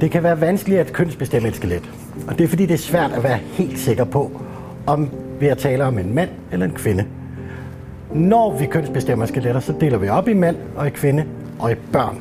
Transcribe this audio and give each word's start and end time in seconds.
Det 0.00 0.10
kan 0.10 0.22
være 0.22 0.40
vanskeligt 0.40 0.80
at 0.80 0.92
kønsbestemme 0.92 1.48
et 1.48 1.56
skelet, 1.56 1.90
og 2.28 2.38
det 2.38 2.44
er 2.44 2.48
fordi, 2.48 2.66
det 2.66 2.74
er 2.74 2.78
svært 2.78 3.12
at 3.12 3.22
være 3.22 3.36
helt 3.36 3.78
sikker 3.78 4.04
på, 4.04 4.40
om 4.86 5.08
vi 5.40 5.46
er 5.46 5.54
tale 5.54 5.84
om 5.84 5.98
en 5.98 6.14
mand 6.14 6.30
eller 6.52 6.66
en 6.66 6.72
kvinde. 6.72 7.04
Når 8.14 8.58
vi 8.58 8.66
kønsbestemmer 8.66 9.26
skeletter, 9.26 9.60
så 9.60 9.74
deler 9.80 9.98
vi 9.98 10.08
op 10.08 10.28
i 10.28 10.34
mand 10.34 10.56
og 10.76 10.86
i 10.86 10.90
kvinde 10.90 11.24
og 11.58 11.72
i 11.72 11.74
børn. 11.92 12.20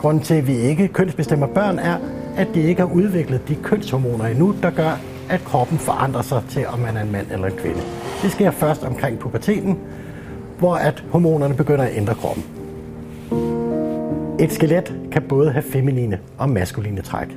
Grunden 0.00 0.22
til, 0.22 0.34
at 0.34 0.46
vi 0.46 0.56
ikke 0.56 0.88
kønsbestemmer 0.88 1.46
børn, 1.46 1.78
er, 1.78 1.96
at 2.36 2.48
de 2.54 2.62
ikke 2.62 2.80
har 2.80 2.94
udviklet 2.94 3.48
de 3.48 3.54
kønshormoner 3.54 4.24
endnu, 4.24 4.54
der 4.62 4.70
gør, 4.70 5.00
at 5.30 5.44
kroppen 5.44 5.78
forandrer 5.78 6.22
sig 6.22 6.42
til, 6.48 6.66
om 6.66 6.78
man 6.78 6.96
er 6.96 7.02
en 7.02 7.12
mand 7.12 7.26
eller 7.30 7.46
en 7.46 7.56
kvinde. 7.56 7.80
Det 8.22 8.32
sker 8.32 8.50
først 8.50 8.84
omkring 8.84 9.18
puberteten, 9.18 9.78
hvor 10.58 10.74
at 10.74 11.04
hormonerne 11.10 11.54
begynder 11.54 11.84
at 11.84 11.96
ændre 11.96 12.14
kroppen. 12.14 12.44
Et 14.40 14.52
skelet 14.52 14.94
kan 15.12 15.22
både 15.22 15.52
have 15.52 15.62
feminine 15.62 16.20
og 16.38 16.50
maskuline 16.50 17.02
træk. 17.02 17.28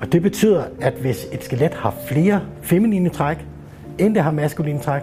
Og 0.00 0.12
det 0.12 0.22
betyder, 0.22 0.64
at 0.80 0.92
hvis 0.92 1.26
et 1.32 1.44
skelet 1.44 1.74
har 1.74 1.94
flere 2.08 2.40
feminine 2.62 3.08
træk, 3.08 3.46
end 3.98 4.14
det 4.14 4.22
har 4.22 4.30
maskuline 4.30 4.78
træk, 4.78 5.02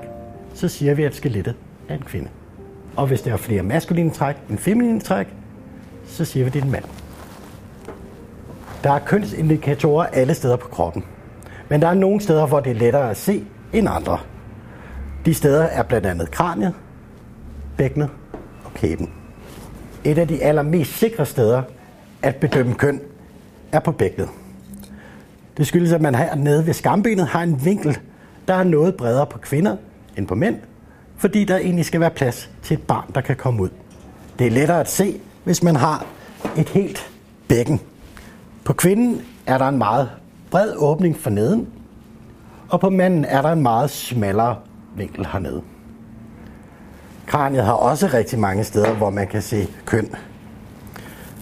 så 0.53 0.67
siger 0.67 0.93
vi, 0.93 1.03
at 1.03 1.15
skelettet 1.15 1.55
er 1.89 1.95
en 1.95 2.01
kvinde. 2.01 2.29
Og 2.95 3.07
hvis 3.07 3.21
det 3.21 3.31
har 3.31 3.37
flere 3.37 3.63
maskuline 3.63 4.09
træk 4.09 4.35
end 4.49 4.57
feminine 4.57 4.99
træk, 4.99 5.27
så 6.05 6.25
siger 6.25 6.43
vi, 6.43 6.47
at 6.47 6.53
det 6.53 6.59
er 6.59 6.65
en 6.65 6.71
mand. 6.71 6.83
Der 8.83 8.91
er 8.91 8.99
kønsindikatorer 8.99 10.05
alle 10.05 10.33
steder 10.33 10.55
på 10.55 10.67
kroppen. 10.67 11.03
Men 11.69 11.81
der 11.81 11.87
er 11.87 11.93
nogle 11.93 12.21
steder, 12.21 12.47
hvor 12.47 12.59
det 12.59 12.69
er 12.69 12.75
lettere 12.75 13.09
at 13.09 13.17
se 13.17 13.43
end 13.73 13.87
andre. 13.89 14.19
De 15.25 15.33
steder 15.33 15.63
er 15.63 15.83
blandt 15.83 16.07
andet 16.07 16.31
kraniet, 16.31 16.73
bækkenet 17.77 18.09
og 18.63 18.73
kæben. 18.73 19.09
Et 20.03 20.17
af 20.17 20.27
de 20.27 20.43
allermest 20.43 20.97
sikre 20.97 21.25
steder 21.25 21.61
at 22.21 22.35
bedømme 22.35 22.73
køn 22.73 23.01
er 23.71 23.79
på 23.79 23.91
bækkenet. 23.91 24.29
Det 25.57 25.67
skyldes, 25.67 25.91
at 25.91 26.01
man 26.01 26.15
her 26.15 26.35
nede 26.35 26.65
ved 26.65 26.73
skambenet 26.73 27.27
har 27.27 27.43
en 27.43 27.65
vinkel, 27.65 27.97
der 28.47 28.53
er 28.53 28.63
noget 28.63 28.95
bredere 28.95 29.25
på 29.25 29.37
kvinder 29.37 29.75
end 30.17 30.27
på 30.27 30.35
mænd, 30.35 30.55
fordi 31.17 31.43
der 31.43 31.57
egentlig 31.57 31.85
skal 31.85 31.99
være 31.99 32.09
plads 32.09 32.49
til 32.63 32.73
et 32.73 32.83
barn, 32.83 33.11
der 33.15 33.21
kan 33.21 33.35
komme 33.35 33.63
ud. 33.63 33.69
Det 34.39 34.47
er 34.47 34.51
lettere 34.51 34.79
at 34.79 34.89
se, 34.89 35.19
hvis 35.43 35.63
man 35.63 35.75
har 35.75 36.05
et 36.57 36.69
helt 36.69 37.11
bækken. 37.47 37.79
På 38.63 38.73
kvinden 38.73 39.21
er 39.45 39.57
der 39.57 39.67
en 39.67 39.77
meget 39.77 40.09
bred 40.51 40.73
åbning 40.77 41.17
for 41.17 41.29
neden, 41.29 41.67
og 42.69 42.79
på 42.79 42.89
manden 42.89 43.25
er 43.25 43.41
der 43.41 43.51
en 43.51 43.61
meget 43.61 43.89
smallere 43.89 44.55
vinkel 44.95 45.25
hernede. 45.25 45.61
Kraniet 47.27 47.65
har 47.65 47.73
også 47.73 48.07
rigtig 48.07 48.39
mange 48.39 48.63
steder, 48.63 48.93
hvor 48.93 49.09
man 49.09 49.27
kan 49.27 49.41
se 49.41 49.67
køn. 49.85 50.15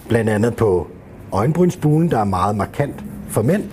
Blandt 0.08 0.30
andet 0.30 0.56
på 0.56 0.90
øjenbrynsbuen, 1.32 2.10
der 2.10 2.18
er 2.18 2.24
meget 2.24 2.56
markant 2.56 3.04
for 3.28 3.42
mænd. 3.42 3.64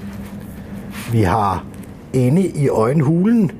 Vi 1.11 1.21
har 1.21 1.65
inde 2.13 2.47
i 2.47 2.69
øjenhulen, 2.69 3.51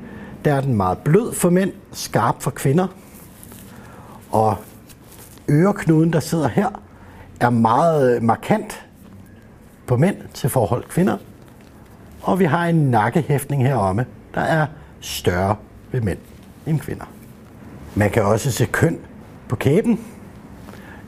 der 0.45 0.53
er 0.53 0.61
den 0.61 0.75
meget 0.75 0.97
blød 0.97 1.33
for 1.33 1.49
mænd, 1.49 1.71
skarp 1.91 2.41
for 2.41 2.51
kvinder. 2.51 2.87
Og 4.31 4.55
øreknuden, 5.49 6.13
der 6.13 6.19
sidder 6.19 6.47
her, 6.47 6.81
er 7.39 7.49
meget 7.49 8.15
øh, 8.15 8.23
markant 8.23 8.85
på 9.87 9.97
mænd 9.97 10.15
til 10.33 10.49
forhold 10.49 10.83
kvinder. 10.83 11.17
Og 12.21 12.39
vi 12.39 12.45
har 12.45 12.65
en 12.65 12.91
nakkehæftning 12.91 13.63
heromme, 13.63 14.05
der 14.35 14.41
er 14.41 14.67
større 14.99 15.55
ved 15.91 16.01
mænd 16.01 16.19
end 16.65 16.79
kvinder. 16.79 17.05
Man 17.97 18.09
kan 18.09 18.23
også 18.23 18.51
se 18.51 18.65
køn 18.65 18.99
på 19.47 19.55
kæben. 19.55 19.99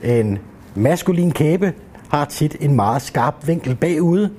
En 0.03 0.39
maskulin 0.75 1.31
kæbe 1.31 1.73
har 2.09 2.25
tit 2.25 2.55
en 2.59 2.75
meget 2.75 3.01
skarp 3.01 3.47
vinkel 3.47 3.75
bagude, 3.75 4.29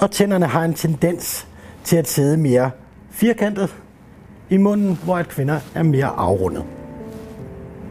og 0.00 0.10
tænderne 0.10 0.46
har 0.46 0.64
en 0.64 0.74
tendens 0.74 1.48
til 1.84 1.96
at 1.96 2.08
sidde 2.08 2.36
mere 2.36 2.70
firkantet 3.10 3.76
i 4.50 4.56
munden, 4.56 4.98
hvor 5.04 5.16
at 5.16 5.28
kvinder 5.28 5.60
er 5.74 5.82
mere 5.82 6.06
afrundet. 6.06 6.64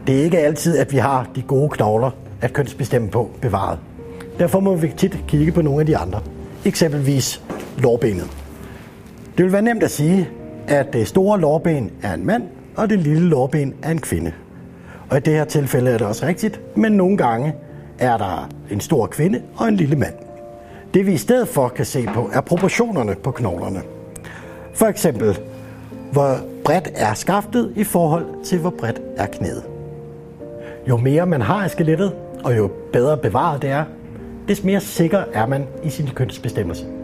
Det 0.06 0.18
er 0.18 0.24
ikke 0.24 0.38
altid, 0.38 0.78
at 0.78 0.92
vi 0.92 0.96
har 0.96 1.30
de 1.34 1.42
gode 1.42 1.68
knogler 1.68 2.10
at 2.40 2.52
kønsbestemme 2.52 3.08
på 3.08 3.30
bevaret. 3.40 3.78
Derfor 4.38 4.60
må 4.60 4.76
vi 4.76 4.92
tit 4.96 5.24
kigge 5.28 5.52
på 5.52 5.62
nogle 5.62 5.80
af 5.80 5.86
de 5.86 5.96
andre. 5.96 6.22
Eksempelvis 6.64 7.42
lårbenet. 7.78 8.30
Det 9.36 9.44
vil 9.44 9.52
være 9.52 9.62
nemt 9.62 9.82
at 9.82 9.90
sige, 9.90 10.28
at 10.68 10.92
det 10.92 11.08
store 11.08 11.40
lårben 11.40 11.90
er 12.02 12.14
en 12.14 12.26
mand, 12.26 12.42
og 12.78 12.90
det 12.90 12.98
lille 12.98 13.28
lårben 13.28 13.74
af 13.82 13.90
en 13.90 14.00
kvinde. 14.00 14.32
Og 15.10 15.16
i 15.16 15.20
det 15.20 15.32
her 15.32 15.44
tilfælde 15.44 15.90
er 15.90 15.98
det 15.98 16.06
også 16.06 16.26
rigtigt, 16.26 16.60
men 16.76 16.92
nogle 16.92 17.16
gange 17.16 17.54
er 17.98 18.16
der 18.16 18.48
en 18.70 18.80
stor 18.80 19.06
kvinde 19.06 19.42
og 19.56 19.68
en 19.68 19.76
lille 19.76 19.96
mand. 19.96 20.14
Det 20.94 21.06
vi 21.06 21.12
i 21.12 21.16
stedet 21.16 21.48
for 21.48 21.68
kan 21.68 21.84
se 21.84 22.06
på, 22.14 22.30
er 22.32 22.40
proportionerne 22.40 23.14
på 23.14 23.30
knoglerne. 23.30 23.82
For 24.74 24.86
eksempel, 24.86 25.38
hvor 26.12 26.36
bredt 26.64 26.88
er 26.94 27.14
skaftet 27.14 27.72
i 27.76 27.84
forhold 27.84 28.44
til, 28.44 28.58
hvor 28.58 28.74
bredt 28.78 29.00
er 29.16 29.26
knæet. 29.26 29.62
Jo 30.88 30.96
mere 30.96 31.26
man 31.26 31.40
har 31.40 31.64
af 31.64 31.70
skelettet, 31.70 32.12
og 32.44 32.56
jo 32.56 32.70
bedre 32.92 33.16
bevaret 33.16 33.62
det 33.62 33.70
er, 33.70 33.84
des 34.48 34.64
mere 34.64 34.80
sikker 34.80 35.24
er 35.32 35.46
man 35.46 35.66
i 35.84 35.90
sin 35.90 36.06
kønsbestemmelse. 36.06 36.97